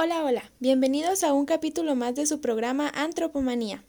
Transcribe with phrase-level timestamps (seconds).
[0.00, 3.82] Hola, hola, bienvenidos a un capítulo más de su programa Antropomanía.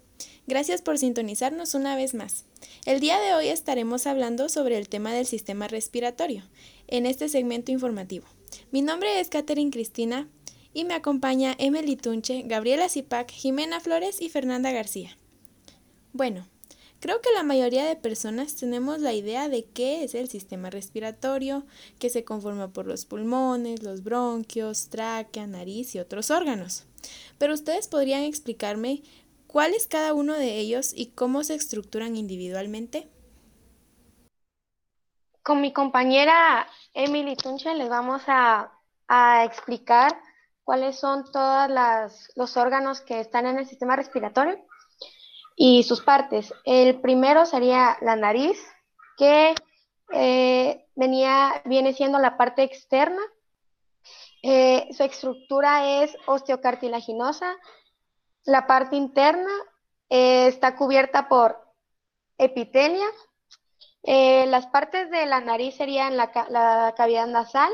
[0.48, 2.46] Gracias por sintonizarnos una vez más.
[2.88, 6.50] El día de hoy estaremos hablando sobre el tema del sistema respiratorio
[6.88, 8.26] en este segmento informativo.
[8.72, 10.28] Mi nombre es Catherine Cristina
[10.74, 15.16] y me acompaña Emily Tunche, Gabriela Zipac, Jimena Flores y Fernanda García.
[16.12, 16.48] Bueno,
[17.00, 21.64] Creo que la mayoría de personas tenemos la idea de qué es el sistema respiratorio,
[21.98, 26.86] que se conforma por los pulmones, los bronquios, tráquea, nariz y otros órganos.
[27.38, 29.04] Pero ustedes podrían explicarme
[29.48, 33.08] cuál es cada uno de ellos y cómo se estructuran individualmente.
[35.42, 38.74] Con mi compañera Emily Tunche les vamos a,
[39.08, 40.20] a explicar
[40.66, 41.72] cuáles son todos
[42.36, 44.60] los órganos que están en el sistema respiratorio
[45.62, 46.54] y sus partes.
[46.64, 48.58] El primero sería la nariz,
[49.18, 49.54] que
[50.14, 53.22] eh, venía, viene siendo la parte externa.
[54.42, 57.58] Eh, su estructura es osteocartilaginosa.
[58.46, 59.52] La parte interna
[60.10, 61.60] eh, está cubierta por
[62.38, 63.06] epitelia.
[64.02, 67.74] las partes de la nariz serían la, la cavidad nasal,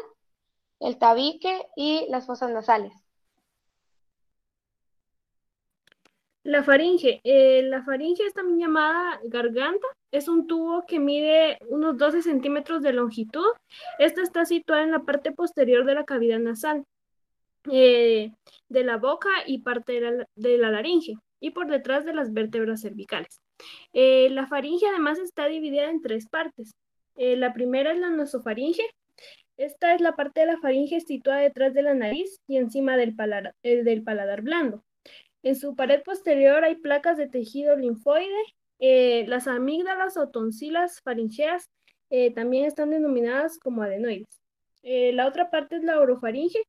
[0.80, 3.05] el tabique y las fosas nasales.
[6.46, 7.22] La faringe.
[7.24, 9.88] Eh, la faringe es también llamada garganta.
[10.12, 13.48] Es un tubo que mide unos 12 centímetros de longitud.
[13.98, 16.84] Esta está situada en la parte posterior de la cavidad nasal,
[17.72, 18.32] eh,
[18.70, 20.00] de la boca y parte
[20.36, 23.42] de la, laringe, y por detrás de las vértebras cervicales.
[23.94, 26.76] Eh, la faringe además está dividida en tres partes.
[27.16, 28.84] la primera es la nasofaringe.
[29.58, 33.16] Esta es la parte de la faringe situada detrás de la nariz y encima del
[33.64, 34.84] del paladar blando.
[35.46, 38.34] En su pared posterior hay placas de tejido linfoide.
[38.80, 41.70] Eh, las amígdalas o tonsilas faringeas
[42.10, 44.42] eh, también están denominadas como adenoides.
[44.82, 46.64] Eh, la otra parte es la orofaringe.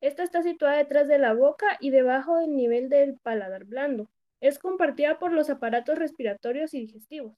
[0.00, 4.08] Esta está situada detrás de la boca y debajo del nivel del paladar blando.
[4.40, 7.34] Es compartida por los aparatos respiratorios y digestivos.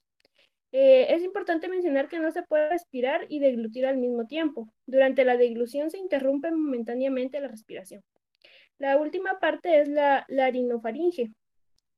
[0.70, 4.68] es importante mencionar que no se puede respirar y deglutir al mismo tiempo.
[4.86, 8.02] Durante la deglución se interrumpe momentáneamente la respiración.
[8.78, 11.32] La última parte es la larinofaringe.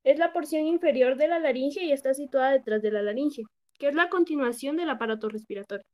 [0.03, 3.43] Es la porción inferior de la laringe y está situada detrás de la laringe,
[3.79, 5.85] que es la continuación del aparato respiratorio.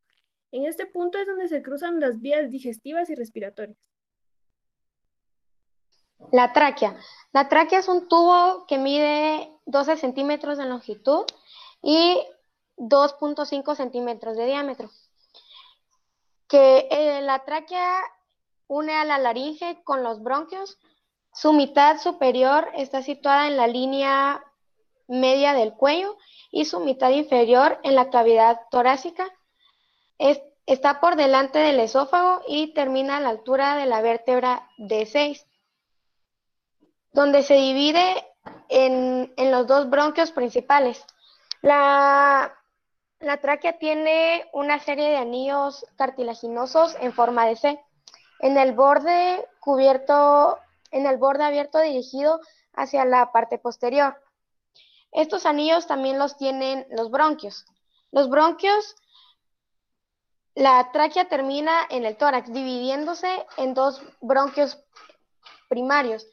[0.53, 3.77] En este punto es donde se cruzan las vías digestivas y respiratorias.
[6.33, 6.97] La tráquea.
[7.33, 11.25] La tráquea es un tubo que mide 12 centímetros de longitud
[11.83, 12.19] y
[12.77, 14.91] 2.5 centímetros de diámetro.
[16.49, 18.01] Que eh, la tráquea
[18.69, 20.79] une a la laringe con los bronquios.
[21.33, 24.43] Su mitad superior está situada en la línea
[25.09, 26.17] media del cuello
[26.51, 29.31] y su mitad inferior en la cavidad torácica.
[30.67, 35.47] está por delante del esófago y termina a la altura de la vértebra D6,
[37.13, 38.27] donde se divide
[38.69, 41.05] en, los dos bronquios principales.
[41.63, 42.59] La,
[43.21, 47.86] la tráquea tiene una serie de anillos cartilaginosos en forma de C
[48.41, 50.59] en el borde cubierto,
[50.91, 52.41] en el borde abierto dirigido
[52.75, 54.21] hacia la parte posterior.
[55.13, 57.65] Estos anillos también los tienen los bronquios.
[58.13, 58.97] Los bronquios,
[60.55, 64.79] la tráquea termina en el tórax, dividiéndose en dos bronquios
[65.69, 66.27] primarios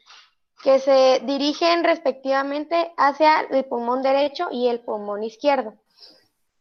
[0.62, 5.74] que se dirigen respectivamente hacia el pulmón derecho y el pulmón izquierdo.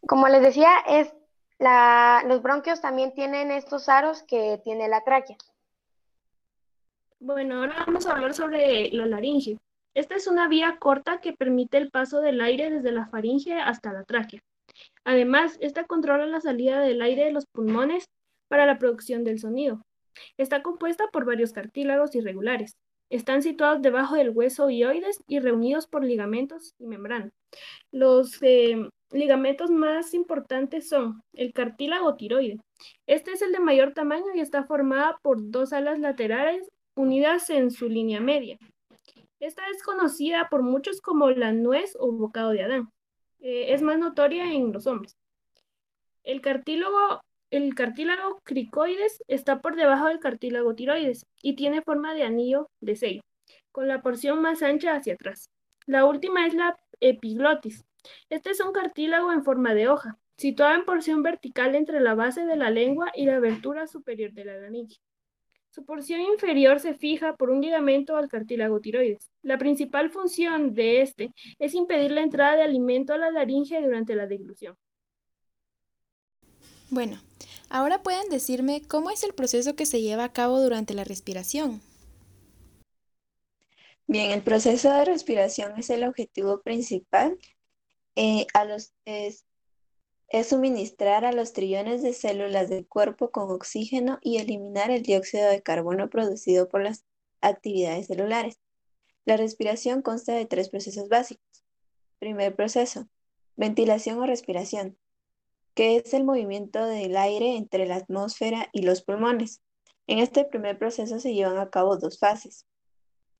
[0.08, 1.14] Como les decía, es
[2.26, 5.38] los bronquios también tienen estos aros que tiene la tráquea.
[7.20, 9.58] Bueno, ahora vamos a hablar sobre la laringe.
[9.94, 13.94] Esta es una vía corta que permite el paso del aire desde la faringe hasta
[13.94, 14.42] la tráquea.
[15.06, 18.10] Además, esta controla la salida del aire de los pulmones
[18.48, 19.86] para la producción del sonido.
[20.38, 22.76] Está compuesta por varios cartílagos irregulares.
[23.10, 27.30] Están situados debajo del hueso oioides y reunidos por ligamentos y membrana.
[27.92, 32.60] Los eh, ligamentos más importantes son el cartílago tiroide.
[33.08, 37.72] Este es el de mayor tamaño y está formada por dos alas laterales unidas en
[37.72, 38.58] su línea media.
[39.40, 42.90] Esta es conocida por muchos como la nuez o bocado de Adán.
[43.40, 45.18] Eh, es más notoria en los hombres.
[46.24, 47.22] El cartílago,
[47.52, 52.96] el cartílago cricoides está por debajo del cartílago tiroides y tiene forma de anillo de
[52.96, 53.22] sello,
[53.74, 55.50] con la porción más ancha hacia atrás.
[55.86, 57.84] La última es la epiglotis.
[58.30, 62.46] Este es un cartílago en forma de hoja, situado en porción vertical entre la base
[62.46, 65.00] de la lengua y la abertura superior de la laringe.
[65.70, 69.32] Su porción inferior se fija por un ligamento al cartílago tiroides.
[69.42, 74.14] La principal función de este es impedir la entrada de alimento a la laringe durante
[74.14, 74.78] la deglución.
[76.92, 77.20] Bueno,
[77.70, 81.82] ahora pueden decirme cómo es el proceso que se lleva a cabo durante la respiración.
[84.06, 87.40] Bien, el proceso de respiración es el objetivo principal
[88.16, 89.46] eh, a los, es,
[90.30, 95.50] es suministrar a los trillones de células del cuerpo con oxígeno y eliminar el dióxido
[95.50, 97.06] de carbono producido por las
[97.42, 98.60] actividades celulares.
[99.26, 101.64] La respiración consta de tres procesos básicos.
[102.20, 103.08] Primer proceso,
[103.56, 104.98] ventilación o respiración,
[105.74, 109.62] que es el movimiento del aire entre la atmósfera y los pulmones.
[110.08, 112.66] En este primer proceso se llevan a cabo dos fases,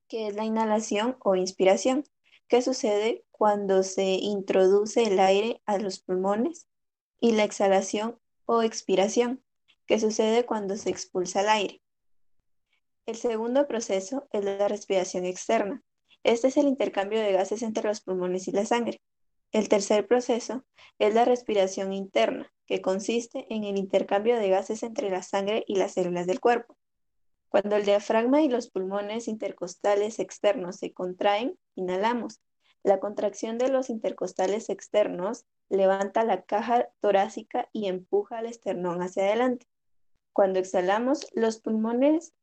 [0.08, 2.06] que es la inhalación o inspiración,
[2.48, 6.70] que sucede cuando se introduce el aire a los pulmones,
[7.20, 9.44] y la exhalación o expiración,
[9.86, 11.82] que sucede cuando se expulsa el aire.
[13.06, 15.84] El segundo proceso es la respiración externa.
[16.24, 19.02] Este es el intercambio de gases entre los pulmones y la sangre.
[19.52, 20.64] El tercer proceso
[20.98, 25.76] es la respiración interna, que consiste en el intercambio de gases entre la sangre y
[25.76, 26.78] las células del cuerpo.
[27.50, 32.40] Cuando el diafragma y los pulmones intercostales externos se contraen, inhalamos.
[32.84, 39.24] La contracción de los intercostales externos levanta la caja torácica y empuja al esternón hacia
[39.24, 39.68] adelante.
[40.34, 42.34] Cuando exhalamos, los pulmones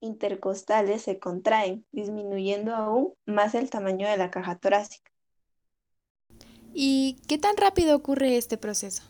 [0.00, 5.10] intercostales se contraen, disminuyendo aún más el tamaño de la caja torácica.
[6.72, 9.02] ¿Y qué tan rápido ocurre este proceso?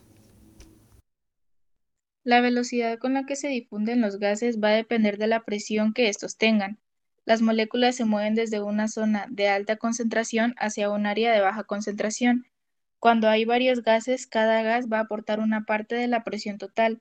[2.24, 5.92] La velocidad con la que se difunden los gases va a depender de la presión
[5.92, 6.78] que estos tengan.
[7.26, 11.64] Las moléculas se mueven desde una zona de alta concentración hacia un área de baja
[11.64, 12.46] concentración.
[12.98, 17.00] Cuando hay varios gases, cada gas va a aportar una parte de la presión total,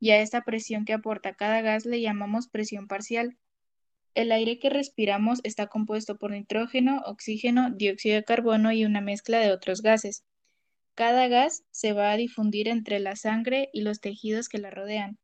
[0.00, 3.36] y a esta presión que aporta cada gas le llamamos presión parcial.
[4.14, 9.38] El aire que respiramos está compuesto por nitrógeno, oxígeno, dióxido de carbono y una mezcla
[9.38, 10.24] de otros gases.
[10.94, 15.18] Cada gas se va a difundir entre la sangre y los tejidos que la rodean.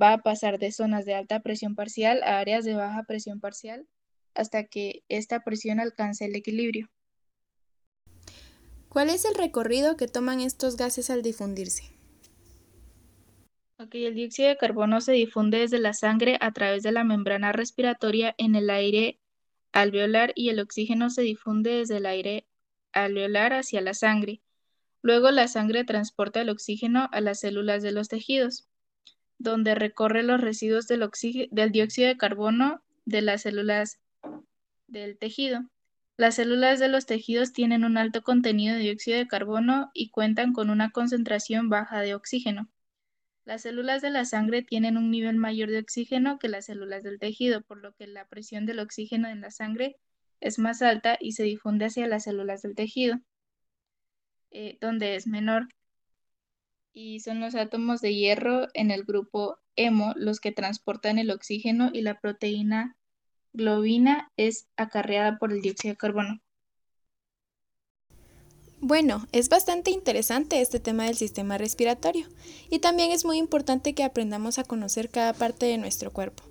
[0.00, 3.86] Va a pasar de zonas de alta presión parcial a áreas de baja presión parcial
[4.34, 6.90] hasta que esta presión alcance el equilibrio.
[8.88, 11.96] ¿Cuál es el recorrido que toman estos gases al difundirse?
[13.78, 18.34] el dióxido de carbono se difunde desde la sangre a través de la membrana respiratoria
[18.38, 19.20] en el aire
[19.72, 22.46] alveolar y el oxígeno se difunde desde el aire
[22.92, 24.40] alveolar hacia la sangre.
[25.02, 28.66] Luego la sangre transporta el oxígeno a las células de los tejidos,
[29.38, 31.08] donde recorre los residuos del,
[31.72, 33.98] dióxido de carbono de las células
[34.86, 35.60] del tejido.
[36.16, 40.52] Las células de los tejidos tienen un alto contenido de dióxido de carbono y cuentan
[40.52, 42.70] con una concentración baja de oxígeno.
[43.44, 47.18] Las células de la sangre tienen un nivel mayor de oxígeno que las células del
[47.18, 49.96] tejido, por lo que la presión del oxígeno en la sangre
[50.40, 53.20] es más alta y se difunde hacia las células del tejido,
[54.50, 55.68] eh, donde es menor.
[56.98, 61.90] Y son los átomos de hierro en el grupo hemo los que transportan el oxígeno
[61.92, 62.96] y la proteína
[63.52, 66.40] globina es acarreada por el dióxido de carbono.
[68.80, 72.28] Bueno, es bastante interesante este tema del sistema respiratorio
[72.70, 76.44] y también es muy importante que aprendamos a conocer cada parte de nuestro cuerpo.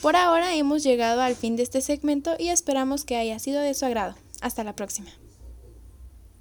[0.00, 3.74] Por ahora hemos llegado al fin de este segmento y esperamos que haya sido de
[3.74, 4.16] su agrado.
[4.40, 5.21] Hasta la próxima.